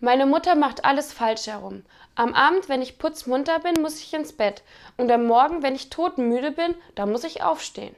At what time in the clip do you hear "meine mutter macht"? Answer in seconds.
0.00-0.84